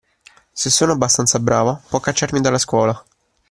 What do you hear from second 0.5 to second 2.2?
Se non sono abbastanza brava, può